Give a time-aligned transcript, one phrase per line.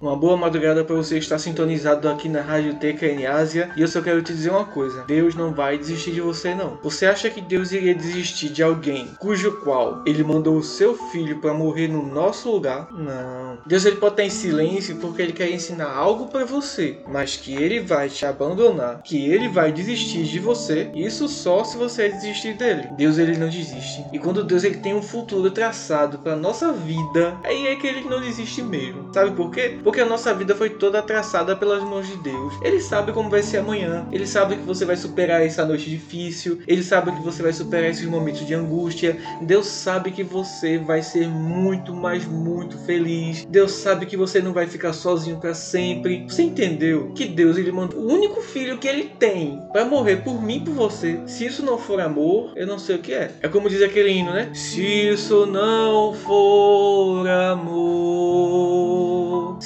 [0.00, 3.70] Uma boa madrugada para você estar sintonizado aqui na Rádio TKN Ásia.
[3.76, 6.78] E eu só quero te dizer uma coisa: Deus não vai desistir de você, não.
[6.84, 11.40] Você acha que Deus iria desistir de alguém cujo qual ele mandou o seu filho
[11.40, 12.88] para morrer no nosso lugar?
[12.92, 13.58] Não.
[13.66, 17.52] Deus ele pode estar em silêncio porque ele quer ensinar algo para você, mas que
[17.52, 22.54] ele vai te abandonar, que ele vai desistir de você, isso só se você desistir
[22.54, 22.88] dele.
[22.96, 24.04] Deus ele não desiste.
[24.12, 28.08] E quando Deus ele tem um futuro traçado para nossa vida, aí é que ele
[28.08, 29.12] não desiste mesmo.
[29.12, 29.80] Sabe por quê?
[29.88, 32.52] Porque a nossa vida foi toda traçada pelas mãos de Deus.
[32.60, 34.06] Ele sabe como vai ser amanhã.
[34.12, 36.58] Ele sabe que você vai superar essa noite difícil.
[36.66, 39.16] Ele sabe que você vai superar esses momentos de angústia.
[39.40, 43.46] Deus sabe que você vai ser muito, mas muito feliz.
[43.48, 46.26] Deus sabe que você não vai ficar sozinho para sempre.
[46.28, 50.42] Você entendeu que Deus ele mandou o único filho que ele tem para morrer por
[50.42, 51.18] mim, por você.
[51.24, 53.30] Se isso não for amor, eu não sei o que é.
[53.40, 54.50] É como diz aquele hino, né?
[54.52, 57.77] Se isso não for amor,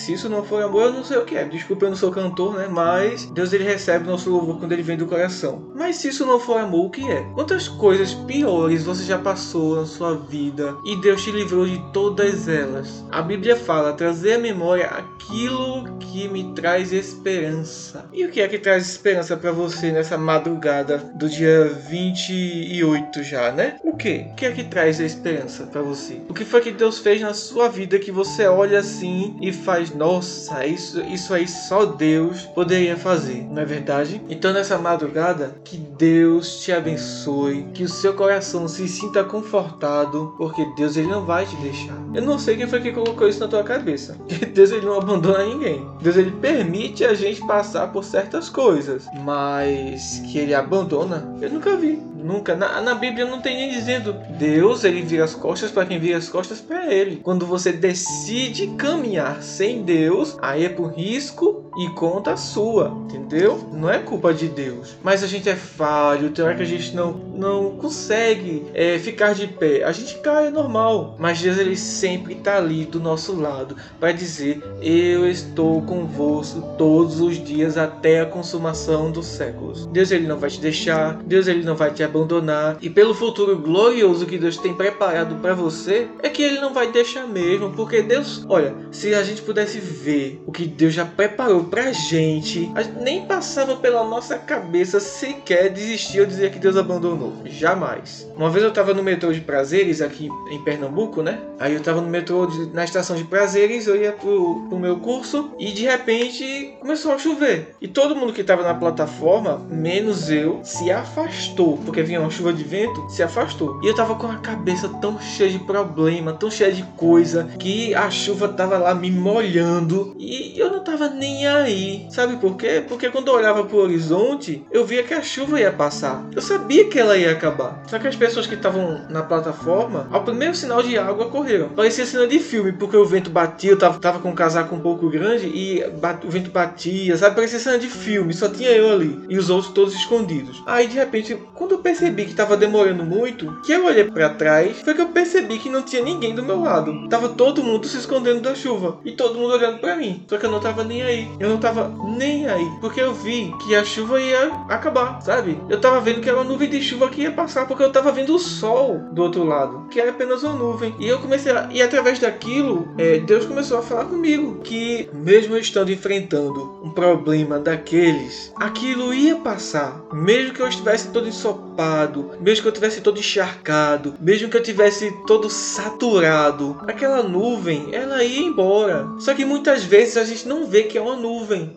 [0.03, 1.45] se isso não for amor, eu não sei o que é.
[1.45, 2.69] Desculpa, eu não sou cantor, né?
[2.69, 5.71] Mas Deus ele recebe nosso louvor quando ele vem do coração.
[5.75, 7.23] Mas se isso não for amor, o que é?
[7.35, 12.49] Quantas coisas piores você já passou na sua vida e Deus te livrou de todas
[12.49, 13.05] elas?
[13.11, 18.07] A Bíblia fala: trazer à memória aquilo que me traz esperança.
[18.13, 23.53] E o que é que traz esperança para você nessa madrugada do dia 28 já,
[23.53, 23.77] né?
[23.85, 24.27] O que?
[24.33, 26.21] O que é que traz a esperança para você?
[26.29, 29.92] O que foi que Deus fez na sua vida que você olha assim e faz
[29.95, 34.23] nossa, isso, isso aí só Deus poderia fazer, não é verdade?
[34.29, 40.65] Então nessa madrugada, que Deus te abençoe, que o seu coração se sinta confortado, porque
[40.77, 41.97] Deus ele não vai te deixar.
[42.15, 44.17] Eu não sei quem foi que colocou isso na tua cabeça.
[44.53, 45.87] Deus ele não abandona ninguém.
[46.01, 51.77] Deus ele permite a gente passar por certas coisas, mas que ele abandona, eu nunca
[51.77, 52.13] vi.
[52.23, 52.55] Nunca.
[52.55, 56.19] Na, na Bíblia não tem nem dizendo Deus, ele vira as costas para quem vira
[56.19, 57.17] as costas para ele.
[57.17, 63.69] Quando você decide caminhar sem Deus, aí é por risco e conta sua, entendeu?
[63.73, 64.97] Não é culpa de Deus.
[65.03, 69.35] Mas a gente é falho, tem hora que a gente não, não consegue é, ficar
[69.35, 69.85] de pé.
[69.85, 71.17] A gente cai, é normal.
[71.19, 77.21] Mas Deus ele sempre está ali do nosso lado para dizer: Eu estou convosco todos
[77.21, 79.87] os dias até a consumação dos séculos.
[79.87, 82.77] Deus ele não vai te deixar, Deus ele não vai te abandonar.
[82.81, 86.91] E pelo futuro glorioso que Deus tem preparado para você, é que ele não vai
[86.91, 91.62] deixar mesmo, porque Deus, olha, se a gente pudesse ver o que Deus já preparou
[91.65, 97.33] pra gente, nem passava pela nossa cabeça sequer desistir ou dizer que Deus abandonou.
[97.45, 98.29] Jamais.
[98.37, 101.39] Uma vez eu tava no metrô de Prazeres, aqui em Pernambuco, né?
[101.59, 104.99] Aí eu tava no metrô, de, na estação de Prazeres, eu ia pro, pro meu
[104.99, 107.75] curso e de repente começou a chover.
[107.81, 112.53] E todo mundo que tava na plataforma, menos eu, se afastou, porque vinha uma chuva
[112.53, 113.81] de vento, se afastou.
[113.83, 117.95] E eu tava com a cabeça tão cheia de problema, tão cheia de coisa, que
[117.95, 122.07] a chuva tava lá me molhando e eu não tava nem aí.
[122.11, 122.83] Sabe por quê?
[122.87, 126.25] Porque quando eu olhava pro horizonte, eu via que a chuva ia passar.
[126.35, 127.83] Eu sabia que ela ia acabar.
[127.87, 131.69] Só que as pessoas que estavam na plataforma, ao primeiro sinal de água, correram.
[131.71, 134.81] Parecia cena de filme, porque o vento batia, eu tava, tava com um casaco um
[134.81, 135.83] pouco grande e
[136.25, 137.37] o vento batia, sabe?
[137.37, 139.21] Parecia cena de filme, só tinha eu ali.
[139.29, 140.63] E os outros todos escondidos.
[140.67, 144.81] Aí de repente, quando eu percebi que tava demorando muito, que eu olhei para trás,
[144.81, 147.09] foi que eu percebi que não tinha ninguém do meu lado.
[147.09, 148.99] Tava todo mundo se escondendo da chuva.
[149.05, 150.25] E todo mundo olhando para mim.
[150.29, 151.29] Só que eu não tava nem aí.
[151.43, 152.71] Eu não tava nem aí.
[152.81, 155.61] Porque eu vi que a chuva ia acabar, sabe?
[155.69, 157.67] Eu tava vendo que era uma nuvem de chuva que ia passar.
[157.67, 159.89] Porque eu tava vendo o sol do outro lado.
[159.91, 160.95] Que era apenas uma nuvem.
[161.01, 161.69] E eu comecei a.
[161.73, 164.61] E através daquilo, é, Deus começou a falar comigo.
[164.63, 170.01] Que mesmo estando enfrentando um problema daqueles, aquilo ia passar.
[170.13, 172.31] Mesmo que eu estivesse todo ensopado.
[172.41, 174.15] Mesmo que eu estivesse todo encharcado.
[174.21, 176.79] Mesmo que eu tivesse todo saturado.
[176.87, 179.09] Aquela nuvem, ela ia embora.
[179.19, 181.32] Só que muitas vezes a gente não vê que é uma nuvem.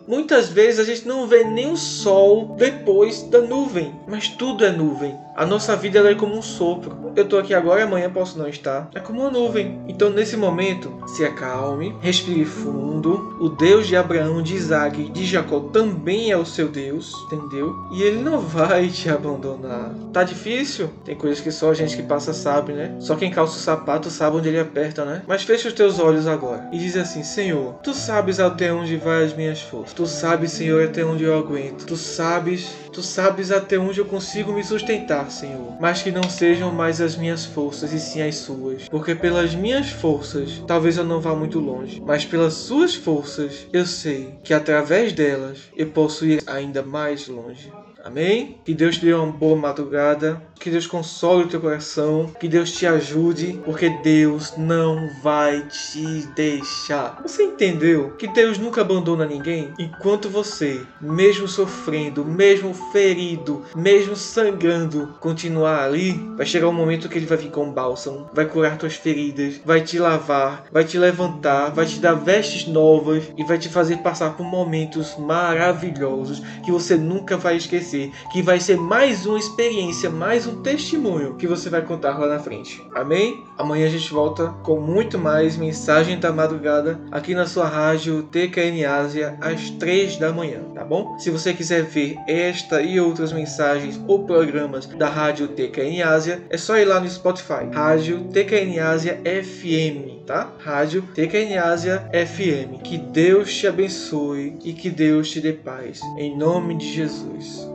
[0.06, 4.70] Muitas vezes a gente não vê nem o sol depois da nuvem, mas tudo é
[4.70, 5.16] nuvem.
[5.36, 7.12] A nossa vida é como um sopro.
[7.14, 8.88] Eu tô aqui agora amanhã posso não estar.
[8.94, 9.78] É como uma nuvem.
[9.86, 13.36] Então, nesse momento, se acalme, respire fundo.
[13.38, 17.74] O Deus de Abraão, de Isaac e de Jacó também é o seu Deus, entendeu?
[17.92, 19.92] E ele não vai te abandonar.
[20.10, 20.88] Tá difícil?
[21.04, 22.96] Tem coisas que só a gente que passa sabe, né?
[22.98, 25.22] Só quem calça o sapato sabe onde ele aperta, né?
[25.26, 29.22] Mas fecha os teus olhos agora e diz assim: Senhor, tu sabes até onde vai
[29.22, 29.94] as minhas forças.
[29.94, 31.86] Tu sabes, Senhor, até onde eu aguento.
[31.86, 35.30] Tu sabes, tu sabes até onde eu consigo me sustentar.
[35.30, 39.54] Senhor, mas que não sejam mais as minhas forças e sim as suas, porque pelas
[39.54, 44.54] minhas forças talvez eu não vá muito longe, mas pelas suas forças eu sei que
[44.54, 47.72] através delas eu posso ir ainda mais longe.
[48.06, 48.60] Amém?
[48.64, 50.40] Que Deus te dê uma boa madrugada.
[50.60, 52.32] Que Deus console o teu coração.
[52.38, 53.60] Que Deus te ajude.
[53.64, 57.20] Porque Deus não vai te deixar.
[57.22, 59.72] Você entendeu que Deus nunca abandona ninguém?
[59.76, 67.18] Enquanto você, mesmo sofrendo, mesmo ferido, mesmo sangrando, continuar ali, vai chegar um momento que
[67.18, 68.30] Ele vai vir com bálsamo.
[68.32, 69.60] Vai curar tuas feridas.
[69.64, 70.66] Vai te lavar.
[70.70, 71.72] Vai te levantar.
[71.72, 73.24] Vai te dar vestes novas.
[73.36, 77.95] E vai te fazer passar por momentos maravilhosos que você nunca vai esquecer
[78.32, 82.38] que vai ser mais uma experiência, mais um testemunho que você vai contar lá na
[82.38, 82.82] frente.
[82.94, 83.42] Amém?
[83.58, 88.84] Amanhã a gente volta com muito mais mensagem da madrugada aqui na sua rádio TKN
[88.84, 91.18] Ásia às 3 da manhã, tá bom?
[91.18, 96.56] Se você quiser ver esta e outras mensagens ou programas da rádio TKN Ásia, é
[96.56, 100.52] só ir lá no Spotify, rádio TKN Ásia FM, tá?
[100.58, 102.82] Rádio TKN Ásia FM.
[102.82, 106.00] Que Deus te abençoe e que Deus te dê paz.
[106.18, 107.66] Em nome de Jesus.